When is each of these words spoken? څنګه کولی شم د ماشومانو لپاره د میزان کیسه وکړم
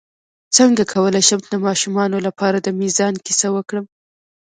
څنګه 0.57 0.83
کولی 0.93 1.21
شم 1.27 1.39
د 1.51 1.55
ماشومانو 1.65 2.17
لپاره 2.27 2.57
د 2.61 2.67
میزان 2.79 3.13
کیسه 3.25 3.47
وکړم 3.55 3.85